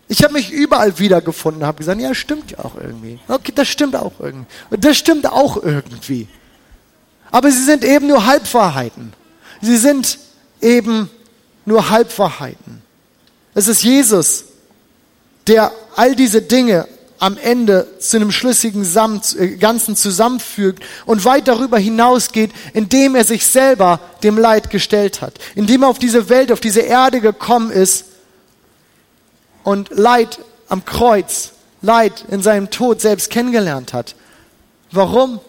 [0.08, 3.18] ich habe mich überall wiedergefunden, habe gesagt, ja, stimmt ja auch irgendwie.
[3.26, 4.46] Okay, das stimmt auch irgendwie.
[4.70, 6.28] Das stimmt auch irgendwie.
[7.30, 9.12] Aber sie sind eben nur Halbwahrheiten.
[9.62, 10.18] Sie sind
[10.60, 11.08] eben
[11.64, 12.82] nur Halbwahrheiten.
[13.54, 14.44] Es ist Jesus,
[15.46, 16.86] der all diese Dinge
[17.18, 18.84] am Ende zu einem schlüssigen
[19.38, 25.34] äh, Ganzen zusammenfügt und weit darüber hinausgeht, indem er sich selber dem Leid gestellt hat,
[25.54, 28.04] indem er auf diese Welt, auf diese Erde gekommen ist
[29.64, 34.14] und Leid am Kreuz, Leid in seinem Tod selbst kennengelernt hat.
[34.92, 35.40] Warum?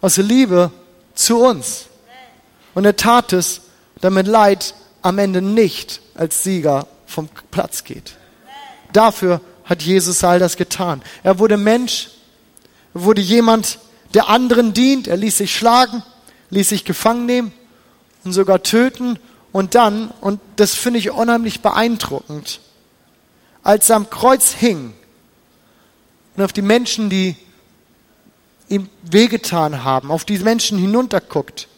[0.00, 0.70] Aus Liebe
[1.14, 1.86] zu uns.
[2.74, 3.62] Und er tat es,
[4.00, 8.14] damit Leid am Ende nicht als Sieger vom Platz geht.
[8.92, 11.02] Dafür hat Jesus all das getan.
[11.22, 12.10] Er wurde Mensch,
[12.94, 13.78] er wurde jemand,
[14.14, 15.06] der anderen dient.
[15.08, 16.02] Er ließ sich schlagen,
[16.50, 17.52] ließ sich gefangen nehmen
[18.24, 19.18] und sogar töten.
[19.52, 22.60] Und dann, und das finde ich unheimlich beeindruckend,
[23.62, 24.92] als er am Kreuz hing
[26.36, 27.36] und auf die Menschen, die
[28.68, 31.68] ihm wehgetan haben, auf die Menschen hinunterguckt,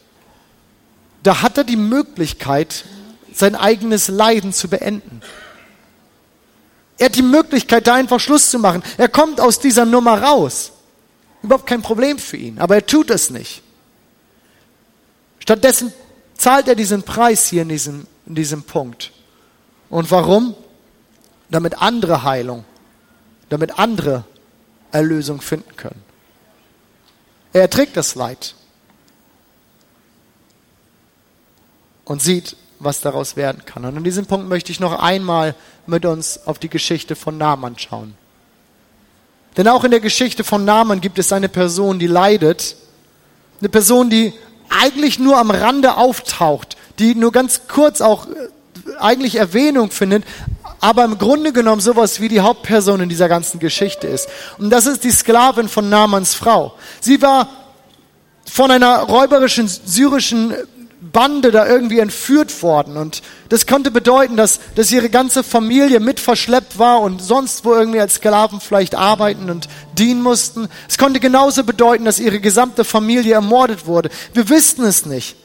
[1.23, 2.85] da hat er die Möglichkeit,
[3.33, 5.21] sein eigenes Leiden zu beenden.
[6.97, 8.83] Er hat die Möglichkeit, da einfach Schluss zu machen.
[8.97, 10.71] Er kommt aus dieser Nummer raus.
[11.41, 13.61] Überhaupt kein Problem für ihn, aber er tut es nicht.
[15.39, 15.91] Stattdessen
[16.37, 19.11] zahlt er diesen Preis hier in diesem, in diesem Punkt.
[19.89, 20.55] Und warum?
[21.53, 22.65] Damit andere Heilung,
[23.49, 24.23] damit andere
[24.91, 26.01] Erlösung finden können.
[27.53, 28.55] Er erträgt das Leid
[32.05, 33.85] und sieht, was daraus werden kann.
[33.85, 35.53] Und an diesem Punkt möchte ich noch einmal
[35.85, 38.15] mit uns auf die Geschichte von Naaman schauen.
[39.55, 42.75] Denn auch in der Geschichte von Naaman gibt es eine Person, die leidet.
[43.59, 44.33] Eine Person, die
[44.69, 48.31] eigentlich nur am Rande auftaucht, die nur ganz kurz auch äh,
[48.99, 50.23] eigentlich Erwähnung findet,
[50.83, 54.27] aber im Grunde genommen sowas wie die Hauptperson in dieser ganzen Geschichte ist.
[54.57, 56.73] Und das ist die Sklavin von Namans Frau.
[56.99, 57.47] Sie war
[58.51, 60.53] von einer räuberischen syrischen
[60.99, 62.97] Bande da irgendwie entführt worden.
[62.97, 67.73] Und das konnte bedeuten, dass, dass ihre ganze Familie mit verschleppt war und sonst wo
[67.73, 70.67] irgendwie als Sklaven vielleicht arbeiten und dienen mussten.
[70.89, 74.09] Es konnte genauso bedeuten, dass ihre gesamte Familie ermordet wurde.
[74.33, 75.37] Wir wussten es nicht.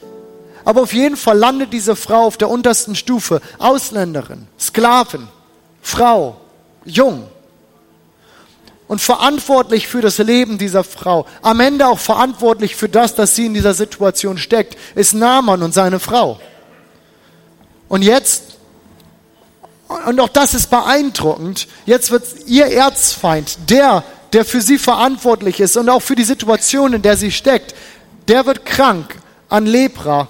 [0.65, 3.41] Aber auf jeden Fall landet diese Frau auf der untersten Stufe.
[3.57, 5.27] Ausländerin, Sklavin,
[5.81, 6.39] Frau,
[6.85, 7.27] jung
[8.89, 13.45] und verantwortlich für das Leben dieser Frau, am Ende auch verantwortlich für das, dass sie
[13.45, 16.39] in dieser Situation steckt, ist Naaman und seine Frau.
[17.87, 18.57] Und jetzt,
[20.07, 25.77] und auch das ist beeindruckend, jetzt wird ihr Erzfeind, der, der für sie verantwortlich ist
[25.77, 27.75] und auch für die Situation, in der sie steckt,
[28.27, 29.15] der wird krank
[29.49, 30.29] an Lepra.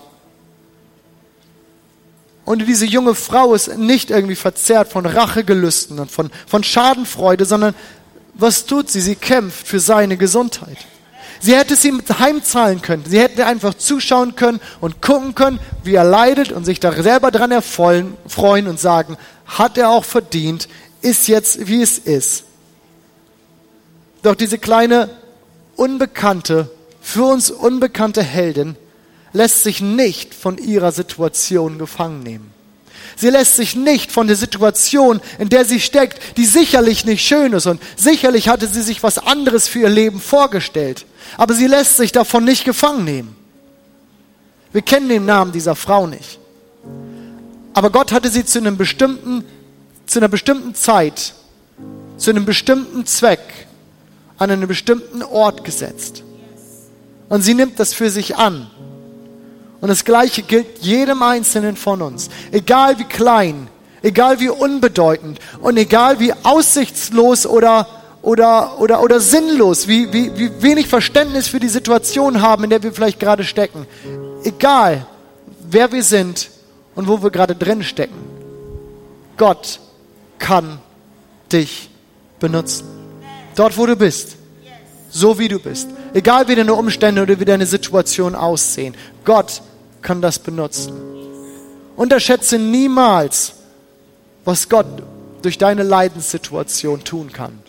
[2.50, 7.76] Und diese junge Frau ist nicht irgendwie verzerrt von Rachegelüsten und von, von Schadenfreude, sondern
[8.34, 9.02] was tut sie?
[9.02, 10.78] Sie kämpft für seine Gesundheit.
[11.40, 13.04] Sie hätte es ihm heimzahlen können.
[13.08, 17.30] Sie hätte einfach zuschauen können und gucken können, wie er leidet und sich da selber
[17.30, 20.68] dran erfreuen freuen und sagen, hat er auch verdient,
[21.04, 22.46] ist jetzt wie es ist.
[24.24, 25.12] Doch diese kleine,
[25.76, 28.76] unbekannte, für uns unbekannte Heldin
[29.34, 32.54] lässt sich nicht von ihrer Situation gefangen nehmen.
[33.16, 37.52] Sie lässt sich nicht von der Situation, in der sie steckt, die sicherlich nicht schön
[37.54, 41.06] ist und sicherlich hatte sie sich was anderes für ihr Leben vorgestellt.
[41.38, 43.36] Aber sie lässt sich davon nicht gefangen nehmen.
[44.72, 46.40] Wir kennen den Namen dieser Frau nicht.
[47.74, 49.44] Aber Gott hatte sie zu einem bestimmten,
[50.06, 51.34] zu einer bestimmten Zeit,
[52.18, 53.68] zu einem bestimmten Zweck,
[54.38, 56.24] an einen bestimmten Ort gesetzt.
[57.28, 58.70] Und sie nimmt das für sich an.
[59.82, 62.30] Und das Gleiche gilt jedem Einzelnen von uns.
[62.52, 63.68] Egal wie klein,
[64.02, 67.88] egal wie unbedeutend und egal wie aussichtslos oder,
[68.22, 72.84] oder, oder, oder sinnlos, wie, wie, wie wenig Verständnis für die Situation haben, in der
[72.84, 73.88] wir vielleicht gerade stecken.
[74.44, 75.06] Egal,
[75.62, 76.50] wer wir sind
[76.96, 78.20] und wo wir gerade drin stecken.
[79.38, 79.80] Gott
[80.38, 80.80] kann
[81.52, 81.90] dich
[82.40, 82.86] benutzen.
[83.56, 84.36] Dort, wo du bist.
[85.10, 85.90] So wie du bist.
[86.14, 88.96] Egal wie deine Umstände oder wie deine Situation aussehen.
[89.26, 89.62] Gott
[90.02, 90.94] kann das benutzen.
[91.96, 93.54] Unterschätze niemals,
[94.46, 94.88] was Gott
[95.42, 97.60] durch deine Leidenssituation tun kann.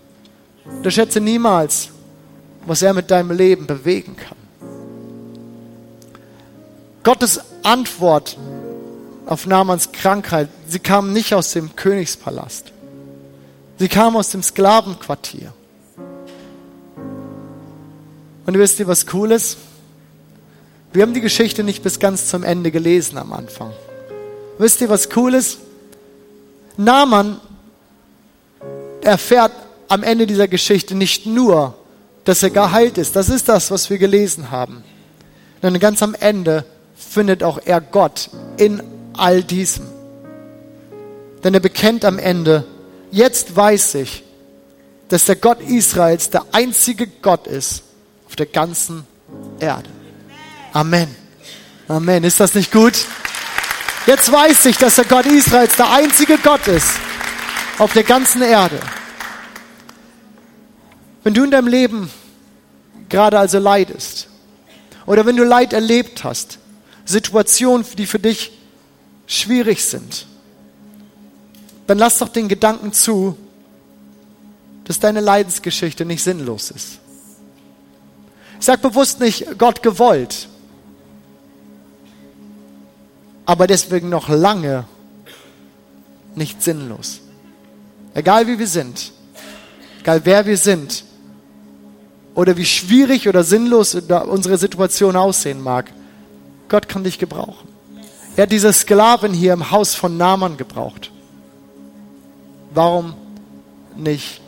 [0.64, 1.90] Unterschätze niemals,
[2.66, 4.38] was er mit deinem Leben bewegen kann.
[7.02, 8.36] Gottes Antwort
[9.26, 12.72] auf Namans Krankheit, sie kam nicht aus dem Königspalast.
[13.78, 15.52] Sie kam aus dem Sklavenquartier.
[18.46, 19.56] Und wisst ihr, was cool ist?
[20.92, 23.72] Wir haben die Geschichte nicht bis ganz zum Ende gelesen am Anfang.
[24.58, 25.58] Wisst ihr, was cool ist?
[26.76, 27.40] Naaman
[29.00, 29.52] erfährt
[29.88, 31.74] am Ende dieser Geschichte nicht nur,
[32.24, 33.14] dass er geheilt ist.
[33.14, 34.82] Das ist das, was wir gelesen haben.
[35.62, 36.64] Sondern ganz am Ende
[36.96, 38.82] findet auch er Gott in
[39.12, 39.86] all diesem.
[41.44, 42.64] Denn er bekennt am Ende,
[43.12, 44.24] jetzt weiß ich,
[45.08, 47.84] dass der Gott Israels der einzige Gott ist
[48.26, 49.04] auf der ganzen
[49.60, 49.88] Erde.
[50.72, 51.14] Amen.
[51.88, 52.22] Amen.
[52.22, 52.94] Ist das nicht gut?
[54.06, 56.92] Jetzt weiß ich, dass der Gott Israels der einzige Gott ist
[57.78, 58.78] auf der ganzen Erde.
[61.24, 62.10] Wenn du in deinem Leben
[63.08, 64.28] gerade also leidest
[65.06, 66.58] oder wenn du Leid erlebt hast,
[67.04, 68.52] Situationen, die für dich
[69.26, 70.26] schwierig sind,
[71.88, 73.36] dann lass doch den Gedanken zu,
[74.84, 77.00] dass deine Leidensgeschichte nicht sinnlos ist.
[78.60, 80.48] Ich sage bewusst nicht Gott gewollt,
[83.50, 84.84] aber deswegen noch lange
[86.36, 87.18] nicht sinnlos.
[88.14, 89.10] Egal wie wir sind,
[89.98, 91.02] egal wer wir sind
[92.36, 95.90] oder wie schwierig oder sinnlos unsere Situation aussehen mag,
[96.68, 97.66] Gott kann dich gebrauchen.
[98.36, 101.10] Er hat diese Sklaven hier im Haus von Naaman gebraucht.
[102.72, 103.14] Warum
[103.96, 104.40] nicht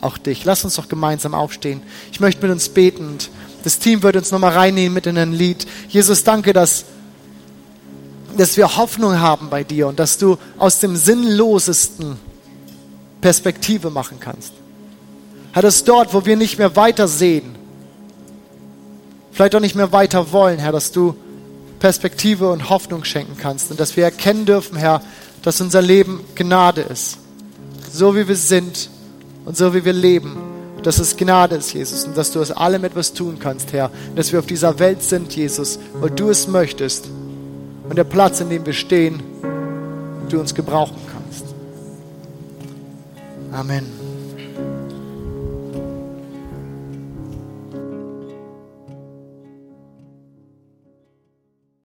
[0.00, 0.44] auch dich?
[0.44, 1.82] Lass uns doch gemeinsam aufstehen.
[2.12, 3.18] Ich möchte mit uns beten
[3.62, 5.66] das Team wird uns nochmal reinnehmen mit in ein Lied.
[5.88, 6.84] Jesus, danke, dass,
[8.36, 12.16] dass wir Hoffnung haben bei dir und dass du aus dem Sinnlosesten
[13.20, 14.52] Perspektive machen kannst.
[15.52, 17.54] Herr, dass dort, wo wir nicht mehr weiter sehen,
[19.32, 21.14] vielleicht auch nicht mehr weiter wollen, Herr, dass du
[21.78, 25.02] Perspektive und Hoffnung schenken kannst und dass wir erkennen dürfen, Herr,
[25.42, 27.18] dass unser Leben Gnade ist.
[27.90, 28.88] So wie wir sind
[29.44, 30.36] und so wie wir leben,
[30.82, 33.90] dass es Gnade ist, Jesus, und dass du aus allem etwas tun kannst, Herr.
[34.16, 37.08] Dass wir auf dieser Welt sind, Jesus, weil du es möchtest
[37.92, 39.22] und der Platz, in dem wir stehen,
[40.30, 41.44] du uns gebrauchen kannst.
[43.52, 44.01] Amen.